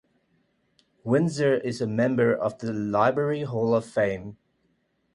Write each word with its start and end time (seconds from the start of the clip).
Winsor 1.03 1.53
is 1.57 1.79
a 1.79 1.85
member 1.85 2.33
of 2.35 2.57
the 2.57 2.73
Library 2.73 3.43
Hall 3.43 3.75
of 3.75 3.85
Fame. 3.85 4.35